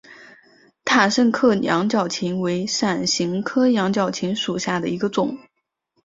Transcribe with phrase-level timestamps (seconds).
[0.83, 5.37] 塔什克羊角芹为伞形科羊角芹属下的一个种。